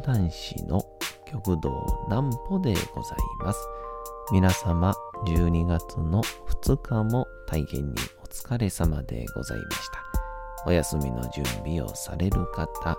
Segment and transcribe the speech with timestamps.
[0.00, 0.84] 談師の
[1.26, 3.58] 極道南歩でございます。
[4.32, 4.94] 皆様、
[5.26, 10.02] 12月の2日も大変にお疲れ様でございました。
[10.66, 12.98] お休みの準備をされる方、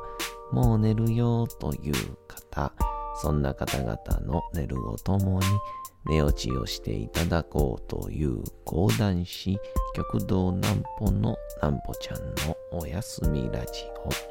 [0.52, 1.94] もう寝るよという
[2.28, 2.74] 方、
[3.22, 5.46] そんな方々の寝るをともに
[6.06, 9.60] 寝落ちをしていただこうという講談師
[9.94, 13.86] 極道南穂の南穂ちゃんのおやすみラジ
[14.28, 14.31] オ。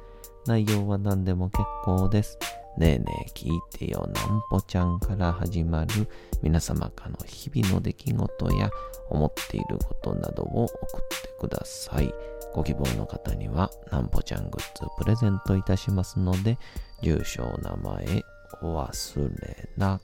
[0.45, 2.37] 内容は何でも結構です。
[2.77, 6.07] ねえねえ聞いてよなんぽちゃんから始まる
[6.41, 8.69] 皆様からの日々の出来事や
[9.09, 10.75] 思っていることなどを送っ
[11.21, 12.13] てください。
[12.53, 16.57] ご希望の方にはなんぽちゃんグッズプレゼントいたしますので、
[17.01, 18.23] 住所、名前
[18.61, 19.99] お忘れな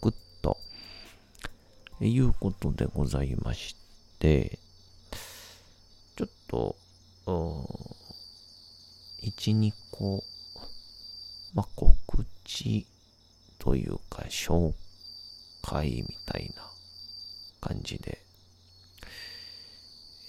[0.00, 0.56] くと。
[2.00, 3.76] いうことでございまし
[4.18, 4.58] て、
[6.16, 6.76] ちょっと、
[9.22, 10.24] 1、2個、
[11.54, 12.86] まあ、告知
[13.58, 14.72] というか、紹
[15.62, 16.62] 介みたいな
[17.60, 18.18] 感じで、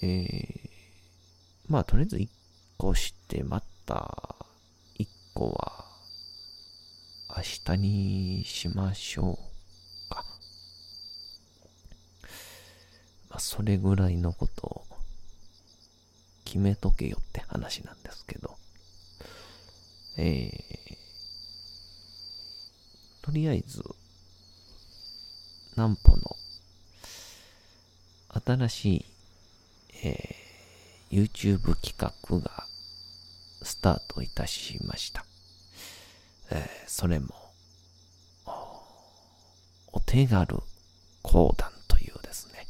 [0.02, 0.70] えー、
[1.66, 2.28] まあ、とりあえず1
[2.78, 4.36] 個して、また
[4.96, 5.84] 1個は
[7.36, 7.42] 明
[7.76, 9.38] 日にしましょ
[10.06, 10.24] うか。
[13.28, 14.84] まあ、それぐらいのことを
[16.44, 18.53] 決めとけよって話なんですけど。
[20.16, 20.96] えー、
[23.22, 23.82] とりあえず、
[25.76, 26.36] 南歩の
[28.44, 29.04] 新しい、
[30.04, 32.64] えー、YouTube 企画が
[33.62, 35.24] スタートいたしました。
[36.50, 37.28] えー、それも、
[39.92, 40.58] お手軽
[41.22, 42.66] 講談というですね、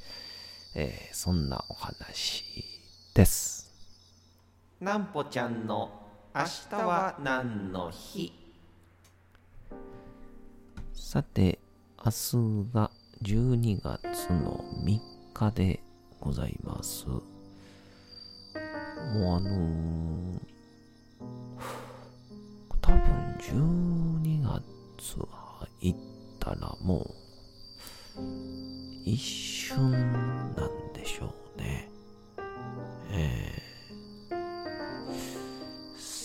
[0.75, 2.65] えー、そんなお話
[3.13, 3.71] です。
[4.81, 6.04] なんぽちゃんの
[6.37, 8.33] 明日は何の日？
[10.93, 11.61] さて、
[12.05, 12.91] 明日が
[13.23, 14.99] 12月の3
[15.33, 15.79] 日で
[16.19, 17.07] ございます。
[17.07, 17.23] もう
[19.37, 20.41] あのー、
[22.81, 23.01] 多分
[23.39, 24.61] 12月
[25.81, 25.95] 入っ
[26.41, 27.09] たらもう
[29.05, 29.93] 一瞬
[30.57, 31.44] なんでしょう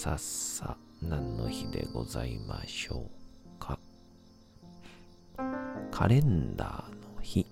[0.02, 3.10] さっさ何の日でございましょ
[3.58, 3.78] うか？
[5.92, 7.46] カレンダーの日。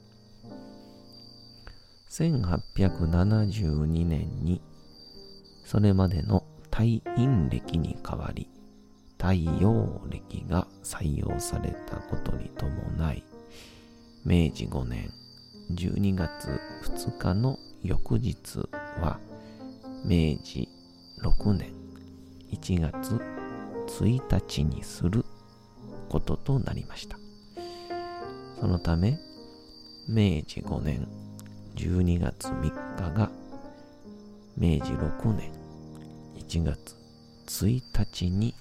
[2.09, 4.61] 1872年に
[5.65, 8.47] それまでの退院歴に代わり
[9.17, 13.25] 太陽暦が採用されたことに伴い、
[14.23, 15.11] 明治5年
[15.73, 18.59] 12月2日の翌日
[19.01, 19.19] は、
[20.05, 20.69] 明治
[21.21, 21.73] 6年
[22.51, 23.21] 1月
[23.99, 25.25] 1日にする
[26.09, 27.17] こととなりました。
[28.59, 29.19] そのため、
[30.07, 31.07] 明治5年
[31.75, 32.61] 12月3
[32.95, 33.31] 日が、
[34.57, 35.51] 明治6年
[36.35, 36.95] 1月
[37.47, 38.55] 1日に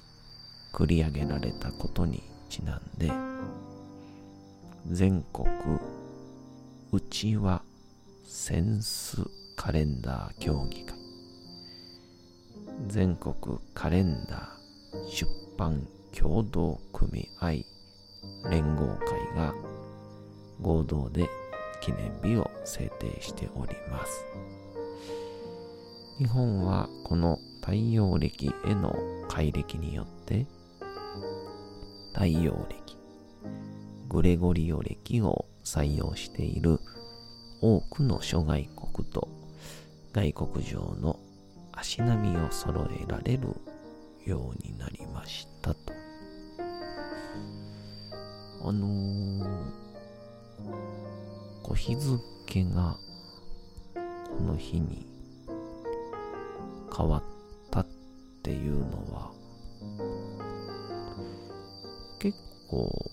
[0.74, 3.10] 繰り上げられたことにちなんで
[4.90, 5.48] 全国
[6.92, 7.62] うちわ
[8.24, 9.22] センス
[9.56, 10.95] カレンダー協議会
[12.86, 15.26] 全国カレンダー出
[15.56, 17.50] 版協同組合
[18.50, 19.54] 連合会が
[20.60, 21.28] 合同で
[21.80, 24.24] 記念日を制定しております。
[26.18, 28.96] 日本はこの太陽暦への
[29.28, 30.46] 改暦によって
[32.14, 32.96] 太陽暦、
[34.08, 36.78] グレゴリオ暦を採用している
[37.60, 39.28] 多くの諸外国と
[40.12, 41.18] 外国上の
[41.76, 43.48] 足並みを揃えられる
[44.24, 45.92] ようになりましたと。
[48.64, 49.44] あのー、
[51.62, 52.96] こう日付が
[54.36, 55.06] この日に
[56.96, 57.22] 変わっ
[57.70, 57.86] たっ
[58.42, 59.30] ていうのは
[62.18, 62.36] 結
[62.68, 63.10] 構、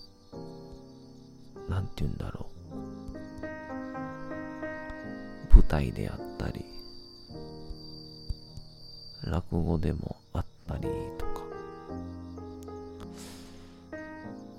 [1.68, 2.46] なんて言うんだろ
[5.50, 5.54] う。
[5.54, 6.64] 舞台であったり、
[9.34, 10.82] 落語でもあったり
[11.18, 11.42] とか、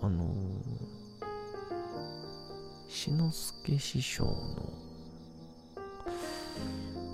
[0.01, 0.35] あの、
[2.89, 4.33] 志の輔師匠の、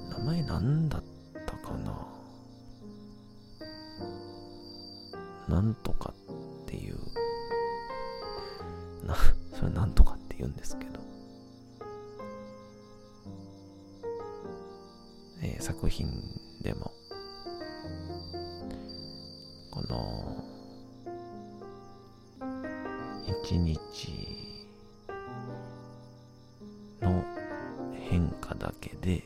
[0.09, 1.03] 名前なんだっ
[23.27, 23.77] 一日
[27.01, 27.23] の
[27.93, 29.23] 変化だけで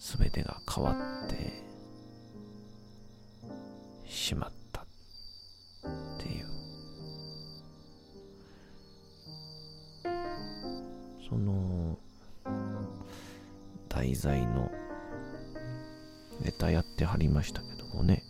[0.00, 0.96] 全てが変わ
[1.26, 1.62] って
[4.06, 4.84] しまったっ
[6.18, 6.46] ていう。
[11.28, 11.98] その
[13.88, 14.70] 題材の
[16.40, 18.21] ネタやってはりましたけどもね。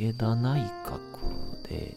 [0.00, 1.96] 池田内閣で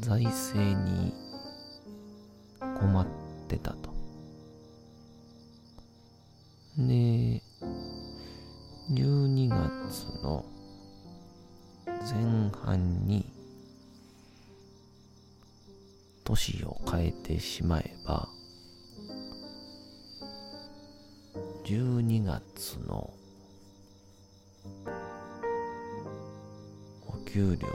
[0.00, 1.14] 財政に
[2.80, 3.06] 困っ
[3.46, 3.94] てたと。
[6.76, 7.40] で、
[8.90, 10.44] 12月の
[11.88, 13.24] 前半に
[16.24, 18.28] 年を変えてしまえば
[21.64, 23.14] 12月の
[27.34, 27.72] 給料を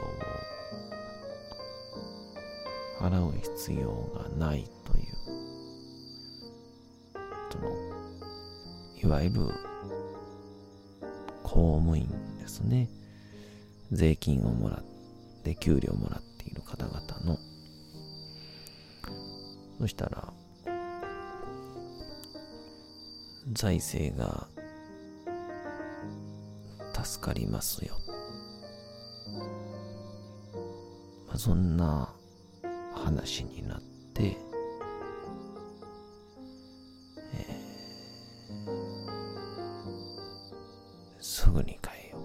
[2.98, 5.06] 払う必要がないという
[7.52, 7.68] その
[9.02, 9.48] いわゆる
[11.42, 12.08] 公務員
[12.38, 12.88] ですね。
[13.92, 14.82] 税金をもらっ
[15.42, 17.38] て給料をもらっている方々の。
[19.78, 20.32] そしたら
[23.52, 24.46] 財政が
[27.04, 27.98] 助かりますよ、
[31.42, 32.12] そんな
[32.94, 33.80] 話になっ
[34.12, 34.36] て、
[37.32, 42.18] えー、すぐに変えよ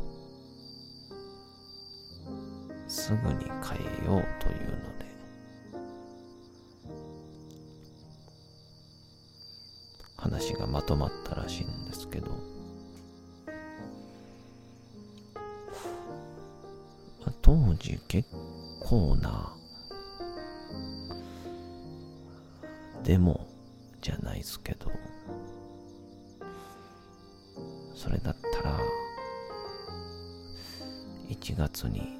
[2.85, 2.91] う。
[2.91, 3.56] すぐに変
[4.03, 4.51] えようという
[4.83, 5.06] ので
[10.17, 12.38] 話がまとまったらしいんですけど
[17.41, 18.27] 当時結
[18.85, 19.51] 構な
[23.03, 23.47] でも
[23.99, 24.91] じゃないですけど
[27.95, 28.79] それだったら
[31.29, 32.19] 1月に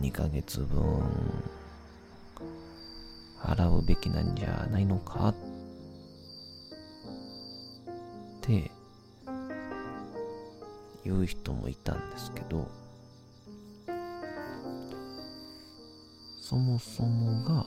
[0.00, 1.02] 2ヶ月分
[3.42, 5.30] 払うべきなんじゃないのか？
[5.30, 5.34] っ
[8.40, 8.70] て
[11.04, 12.68] 言う人もいたんですけど
[16.48, 17.66] そもそもが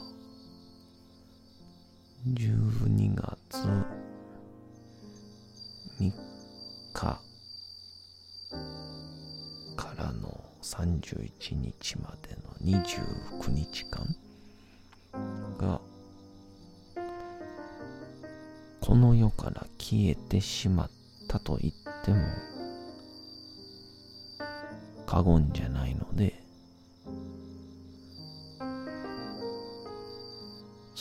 [2.27, 3.59] 12月
[5.99, 6.11] 3日
[6.91, 7.21] か
[9.95, 12.35] らの31日まで
[12.71, 14.03] の29日間
[15.59, 15.79] が
[18.79, 20.89] この世から消えてしまっ
[21.27, 22.17] たと言っても
[25.05, 26.40] 過言じゃないので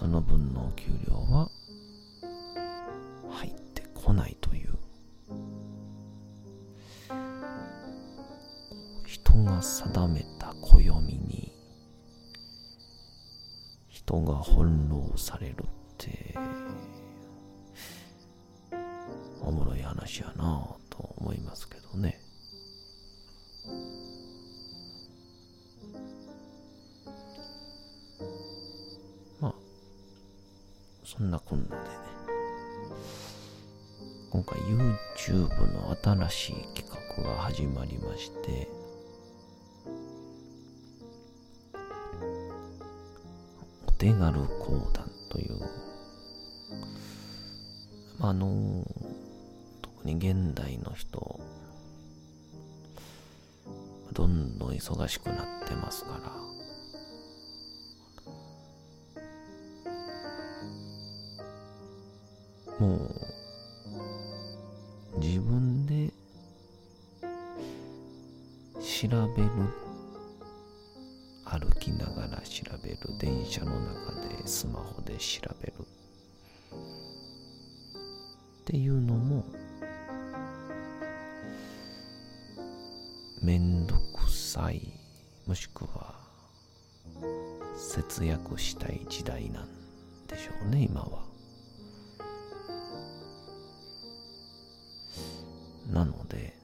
[0.00, 1.50] その分のお給料は
[3.28, 4.70] 入ってこないという。
[9.04, 11.52] 人が定めた暦に
[13.88, 15.66] 人が翻弄されるっ
[15.98, 16.34] て
[19.42, 21.79] おもろい話やなと思いますけど。
[44.00, 45.60] 手軽講談という、
[48.18, 48.82] あの、
[49.82, 51.38] 特に現代の人、
[54.14, 56.18] どんどん忙しくなってますか
[62.78, 63.19] ら、もう、
[75.20, 75.74] 調べる。
[78.62, 79.44] っていうのも
[83.42, 84.80] めんどくさい
[85.46, 86.14] もしくは
[87.76, 89.68] 節約したい時代なん
[90.28, 91.24] でしょうね今は。
[95.90, 96.59] なので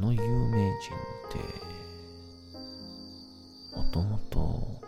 [0.00, 1.38] の有名人って
[3.76, 4.80] もともと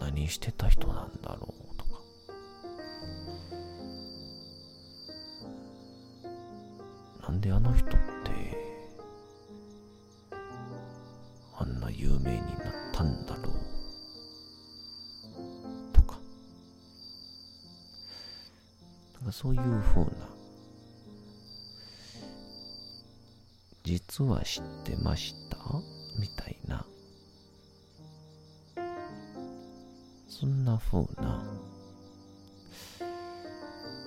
[0.00, 2.00] 何してた人なんだろうとか。
[7.28, 7.96] なんであの人って
[11.58, 12.40] あんな有名になっ
[12.92, 13.52] たんだろう
[15.92, 16.16] とか。
[19.16, 20.15] なんかそういうふうな
[24.18, 25.58] 実は知ってました？
[26.18, 26.86] みたいな。
[30.26, 31.44] そんな風な、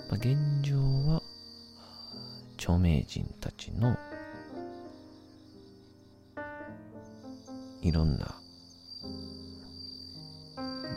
[0.09, 1.21] まあ、現状は
[2.57, 3.95] 著名人たちの
[7.83, 8.33] いろんな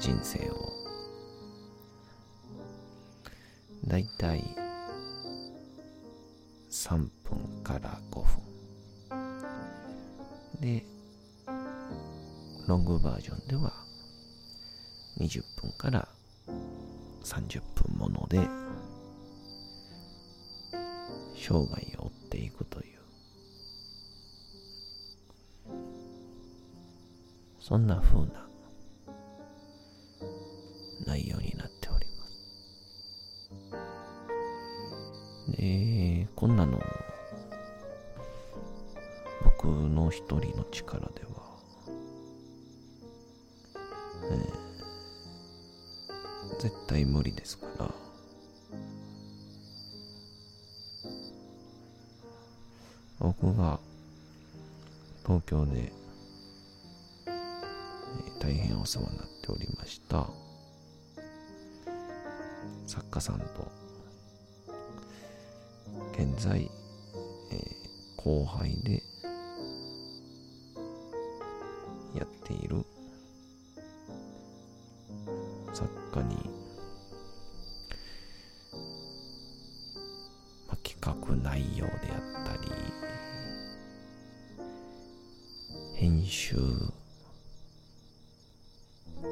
[0.00, 0.72] 人生を
[3.84, 4.42] だいたい
[6.70, 6.96] 3
[7.28, 8.00] 分から
[12.92, 13.72] ロングバージョンでは
[15.18, 16.06] 20分から
[17.24, 18.38] 30分もので
[21.34, 22.98] 生涯を追っていくという。
[27.58, 28.46] そんな風な
[31.06, 32.26] 内容になっておりま
[35.46, 35.56] す。
[35.56, 36.78] でこんなの
[39.44, 41.41] 僕の一人の力では、
[46.62, 47.90] 絶対無理ですから。
[53.18, 53.80] 僕が
[55.26, 55.92] 東京で、
[58.38, 60.28] 大変お世話になっておりました。
[62.86, 63.68] 作家さんと
[66.12, 66.70] 現在、
[68.18, 69.01] 後輩で
[86.02, 86.56] 編集。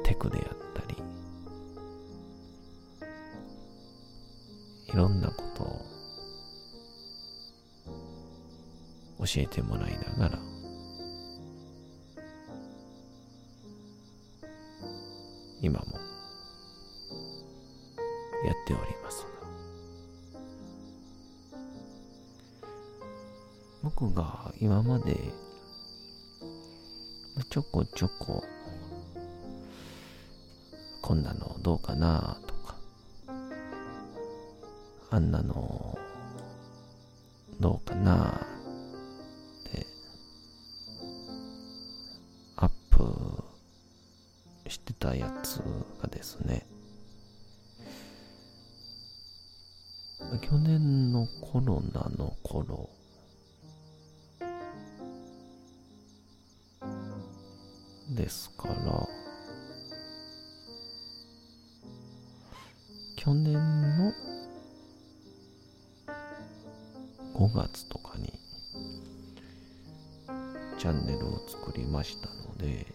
[0.05, 0.95] テクであったり。
[4.87, 5.85] いろんなことを
[9.25, 10.39] 教えてもらいながら。
[15.61, 28.43] 今もょこちょこ
[30.99, 32.75] こんなのどうかなとか
[35.11, 35.95] あんなの
[37.59, 39.85] どうかなって
[42.55, 43.43] アップ
[44.67, 45.57] してたやつ
[46.01, 46.65] がですね
[50.41, 52.89] 去年のコロナの頃
[58.21, 58.75] ですから。
[63.15, 64.11] 去年の
[67.35, 68.33] 5月とかに
[70.79, 72.87] チャンネルを作りましたので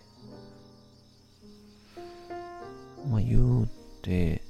[3.08, 3.68] まあ言う
[4.02, 4.42] て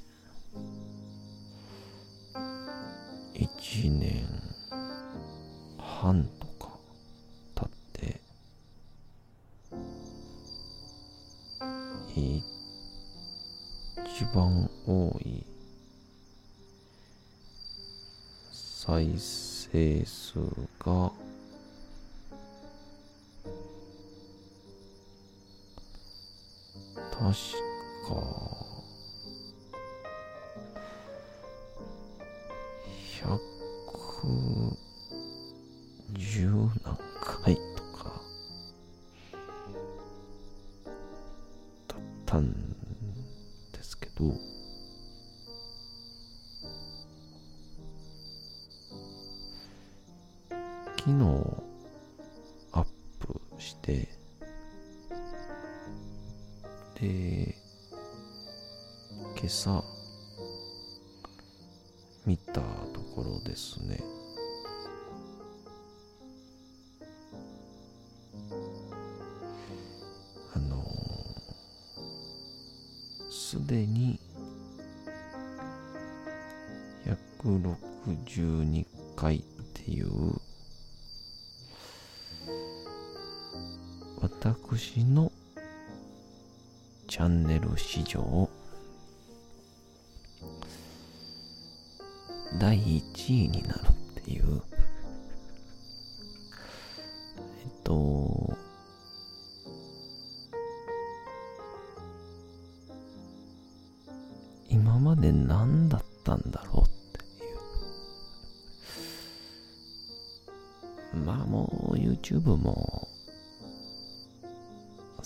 [18.87, 20.39] 再生数
[20.79, 21.11] が
[27.11, 27.33] 確か
[33.21, 34.66] 100
[73.49, 74.19] すでに
[77.41, 78.85] 162
[79.15, 79.41] 回っ
[79.73, 80.09] ていう
[84.21, 85.31] 私の
[87.07, 88.49] チャンネル史上
[92.59, 93.79] 第1位になる
[94.19, 94.61] っていう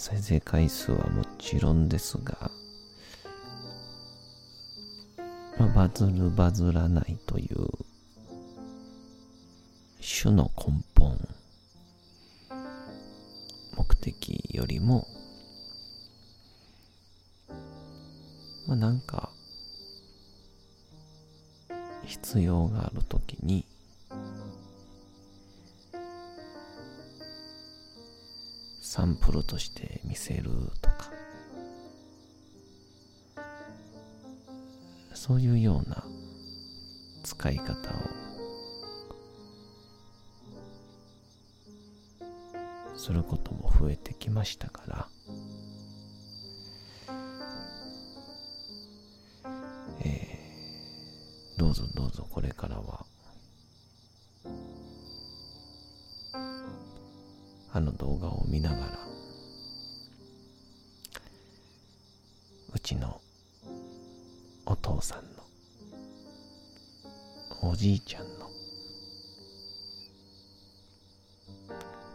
[0.03, 2.49] 再生回数はもちろんですが
[5.59, 7.67] まあ、バズるバズらないという
[10.01, 11.15] 種の根本
[13.77, 15.05] 目的よりも
[29.41, 30.43] ルとして見せる
[30.81, 31.11] とか
[35.13, 36.03] そういうような
[37.23, 37.75] 使い方を
[42.95, 45.07] することも増えてきましたから
[50.03, 53.05] えー、どうぞどうぞこれからは
[57.73, 59.10] あの動画を見ながら
[62.81, 63.21] ちの
[64.65, 65.29] お父さんの
[67.69, 68.49] おじいちゃんの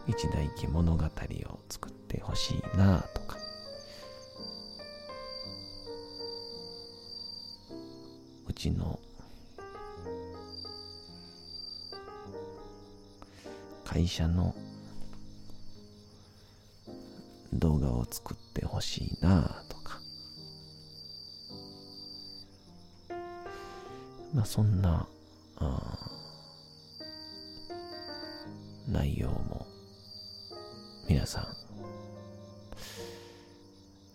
[0.07, 3.37] 一代記物語を作ってほしいなとか。
[8.47, 8.99] うちの
[13.85, 14.55] 会社の
[17.53, 19.63] 動画を作ってほしいな
[24.37, 25.07] まあそんな
[28.87, 29.65] 内容も
[31.09, 31.47] 皆さん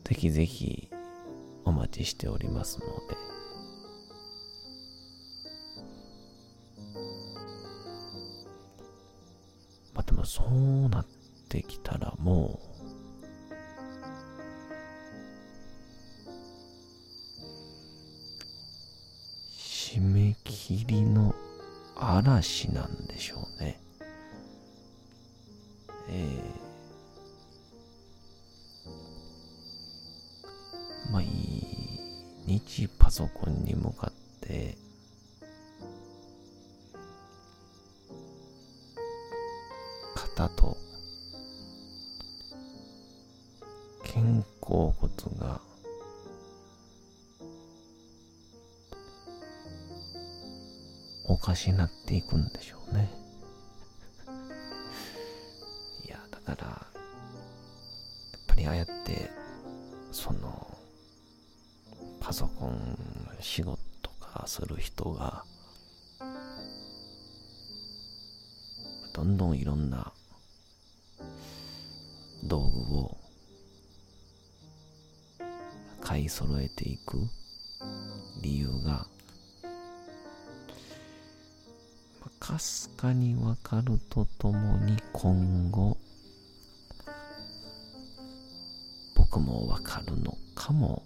[0.04, 0.88] ぜひぜひ
[1.64, 3.31] お待ちしておりますので。
[33.22, 34.76] ソコンに向かって
[40.16, 40.76] 肩と
[44.02, 44.18] 肩
[44.60, 45.60] 甲骨が
[51.28, 53.08] おかしなっていくんでしょうね。
[56.04, 59.30] いや、だから、やっぱりああやって、
[60.10, 60.71] その、
[62.32, 62.96] パソコン
[63.40, 65.44] 仕事とかする人が、
[69.12, 70.10] どんどんいろんな
[72.44, 73.18] 道具を
[76.00, 77.18] 買い揃えていく
[78.40, 79.06] 理由が
[82.40, 85.98] かすかにわかるとともに今後
[89.16, 91.02] 僕もわかるのかも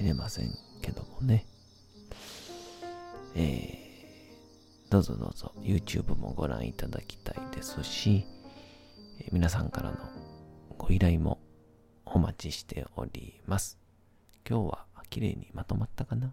[0.00, 1.44] しれませんけどもね。
[3.34, 8.24] えー、どうぞどうぞ YouTube もご覧いただきたいですし、
[9.20, 9.98] えー、皆さんからの
[10.78, 11.38] ご依頼も
[12.06, 13.78] お待ちしております。
[14.48, 16.32] 今日は綺麗にまとまったかな？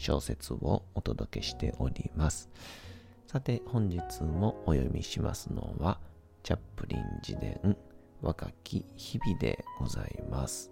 [0.00, 2.48] 小説をお届けしております。
[3.26, 6.00] さて、本日もお読みしますのは、
[6.42, 7.76] チャップリン自伝
[8.22, 10.70] 若き日々でございます。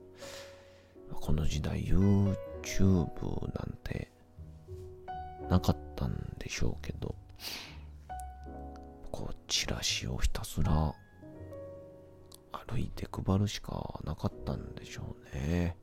[1.13, 1.99] この時代 YouTube
[3.55, 4.11] なんて
[5.51, 7.15] なかったんでしょうけど、
[9.13, 10.95] こう、チラシをひたすら
[12.67, 15.77] 歩いて配るしかなかったんでしょうね。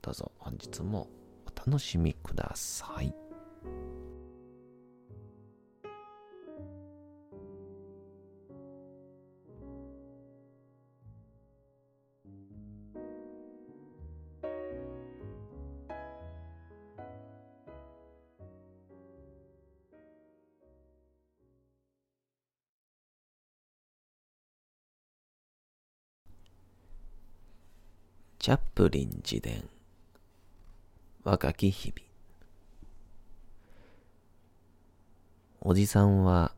[0.00, 1.08] どうぞ本日も
[1.66, 3.14] 楽しみください。
[28.38, 29.73] チャップリン自伝
[31.24, 32.06] 若き日々。
[35.62, 36.54] おじさんは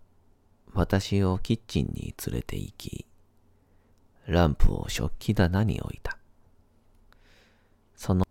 [0.75, 3.07] 私をキッチンに連れて行き
[4.27, 6.19] ランプを食器棚に置いた。
[7.95, 8.27] その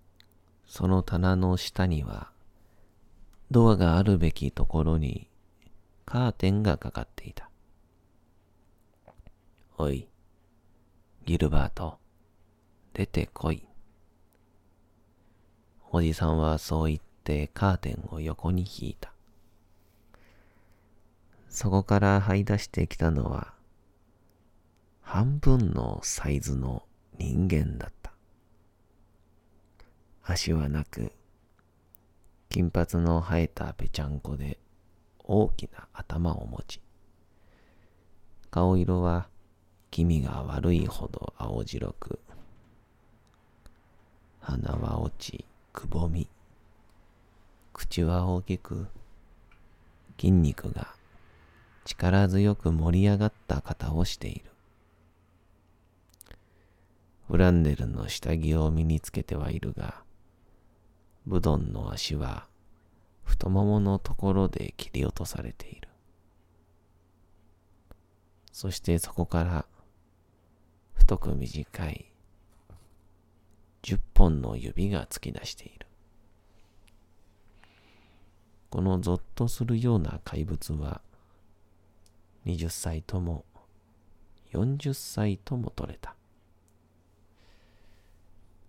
[0.68, 2.30] その棚の下には
[3.50, 5.30] ドアがあるべきところに
[6.06, 7.50] カーテンがかかっていた
[9.78, 10.10] おい
[11.26, 11.98] ギルバート
[12.94, 13.65] 出てこい。
[15.98, 19.14] おじさんはそう言ってカーテンを横に引いた。
[21.48, 23.54] そこから這い出してきたのは、
[25.02, 26.84] 半分のサイズの
[27.18, 28.12] 人間だった。
[30.22, 31.14] 足はなく、
[32.50, 34.60] 金髪の生えたぺちゃんこで
[35.24, 36.82] 大きな頭を持ち、
[38.52, 39.30] 顔色は
[39.92, 42.20] 気味が悪いほど青白く、
[44.42, 46.30] 鼻は落ち、くぼみ。
[47.74, 48.88] 口は大きく、
[50.18, 50.96] 筋肉が
[51.84, 54.46] 力強く盛り上がった肩をしている。
[57.28, 60.02] フランネルの下着を身につけてはいるが、
[61.28, 62.48] ブドンの足は
[63.26, 65.90] 太もものところで切り落とされている。
[68.54, 69.66] そしてそこから
[70.94, 72.15] 太く短い
[73.86, 75.86] 10本の指が突き出している。
[78.72, 81.02] このゾッとするような怪物は、
[82.48, 83.46] 20歳とも
[84.54, 86.16] 40歳とも取れた。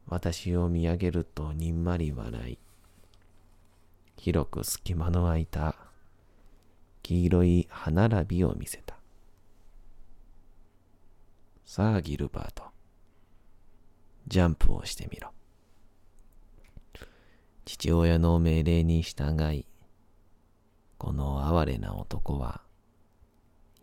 [0.07, 2.59] 私を見上げるとにんまり笑い、
[4.19, 5.77] 広く隙間の空いた
[7.03, 8.99] 黄色い歯並びを見せた。
[11.65, 12.76] さあ、ギルバート。
[14.29, 15.31] ジャンプをしてみろ。
[17.65, 19.67] 父親の命令に従い、
[20.99, 22.61] この哀れな男は、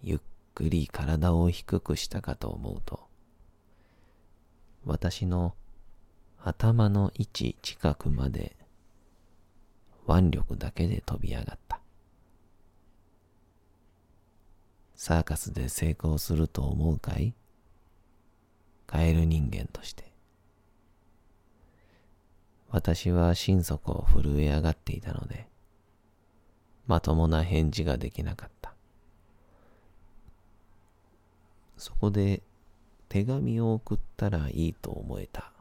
[0.02, 0.20] ゆっ
[0.54, 3.08] くり体を低くしたかと思うと、
[4.86, 5.56] 私の
[6.42, 8.58] 頭の位置近くまで
[10.08, 11.80] 腕力だけで飛び上がった。
[14.96, 17.34] サーカスで成功すると思うかい？
[18.88, 20.13] カエル人間として。
[22.74, 25.48] 私は心底震え上がっていたので、
[26.88, 28.74] まともな返事ができなかった。
[31.78, 32.42] そこで
[33.10, 35.52] 手紙を送ったらいいと思えた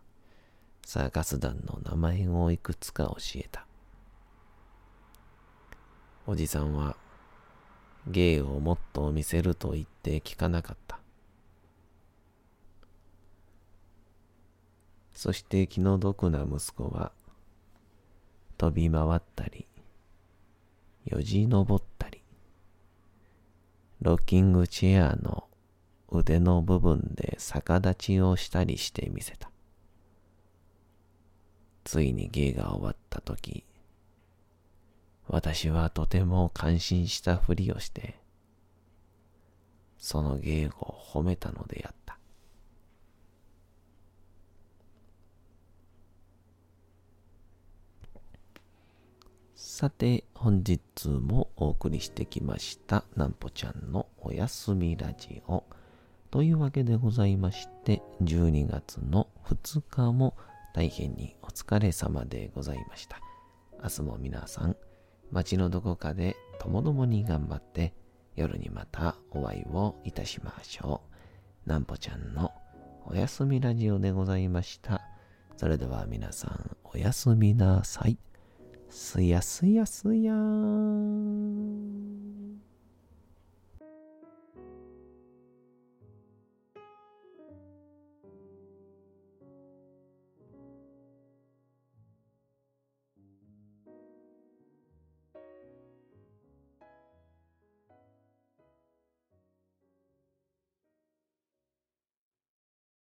[0.87, 3.67] サーカス団の名前をいくつか教えた。
[6.27, 6.97] おじさんは
[8.07, 11.02] 芸をもっと見せると言って聞かなかった。
[15.23, 17.13] そして気の毒な息子は、
[18.59, 19.69] 飛び回ったり、
[21.05, 22.21] よじ登ったり、
[24.01, 25.45] ロッキングチェアの
[26.11, 29.49] 腕の部分で逆立ちをしたりしてみせた。
[31.85, 33.63] ついに芸が終わった時、
[35.29, 38.19] 私はとても感心したふりをして、
[39.99, 40.71] その芸を
[41.15, 42.02] 褒めたのであった。
[49.75, 55.65] さて、本日もお送りしてきました、なんぽちゃんのおやすみラジオ。
[56.31, 60.37] というわけでございまして、12月の2日も
[60.75, 63.19] 大変にお疲れ様でございました。
[63.83, 64.77] 明日も皆さん、
[65.31, 67.95] 街のどこかでともどもに頑張って、
[68.37, 71.01] 夜にまたお会いをいたしましょ
[71.67, 71.69] う。
[71.71, 72.53] なんぽちゃんの
[73.07, 75.01] おやすみラジオでございました。
[75.57, 78.19] それでは皆さんおやすみなさい。
[78.93, 81.93] すやすやすやーん。